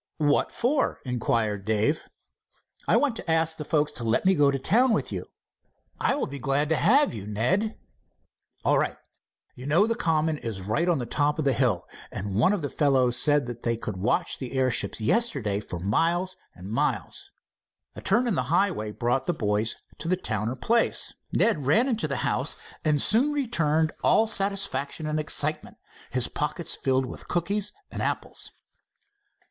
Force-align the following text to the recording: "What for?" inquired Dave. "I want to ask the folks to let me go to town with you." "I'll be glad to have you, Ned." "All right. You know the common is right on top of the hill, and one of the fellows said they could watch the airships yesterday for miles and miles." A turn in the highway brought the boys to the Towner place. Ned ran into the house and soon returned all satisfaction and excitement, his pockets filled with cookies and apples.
"What 0.17 0.51
for?" 0.51 0.97
inquired 1.05 1.63
Dave. 1.63 2.09
"I 2.87 2.97
want 2.97 3.15
to 3.17 3.29
ask 3.31 3.55
the 3.57 3.63
folks 3.63 3.91
to 3.91 4.03
let 4.03 4.25
me 4.25 4.33
go 4.33 4.49
to 4.49 4.57
town 4.57 4.93
with 4.93 5.11
you." 5.11 5.27
"I'll 5.99 6.25
be 6.25 6.39
glad 6.39 6.69
to 6.69 6.75
have 6.75 7.13
you, 7.13 7.27
Ned." 7.27 7.77
"All 8.65 8.79
right. 8.79 8.97
You 9.53 9.67
know 9.67 9.85
the 9.85 9.93
common 9.93 10.39
is 10.39 10.61
right 10.63 10.89
on 10.89 10.97
top 11.09 11.37
of 11.37 11.45
the 11.45 11.53
hill, 11.53 11.87
and 12.11 12.33
one 12.33 12.51
of 12.51 12.63
the 12.63 12.67
fellows 12.69 13.15
said 13.15 13.45
they 13.61 13.77
could 13.77 13.95
watch 13.97 14.39
the 14.39 14.53
airships 14.53 14.99
yesterday 15.01 15.59
for 15.59 15.79
miles 15.79 16.35
and 16.55 16.71
miles." 16.71 17.29
A 17.95 18.01
turn 18.01 18.25
in 18.27 18.33
the 18.33 18.43
highway 18.49 18.91
brought 18.91 19.27
the 19.27 19.35
boys 19.35 19.75
to 19.99 20.07
the 20.07 20.17
Towner 20.17 20.55
place. 20.55 21.13
Ned 21.31 21.67
ran 21.67 21.87
into 21.87 22.07
the 22.07 22.15
house 22.25 22.57
and 22.83 22.99
soon 22.99 23.33
returned 23.33 23.91
all 24.03 24.25
satisfaction 24.25 25.05
and 25.05 25.19
excitement, 25.19 25.77
his 26.09 26.27
pockets 26.27 26.73
filled 26.75 27.05
with 27.05 27.27
cookies 27.27 27.71
and 27.91 28.01
apples. 28.01 28.49